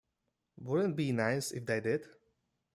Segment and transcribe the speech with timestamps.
[0.57, 2.03] Wouldn’t it be nice if they did?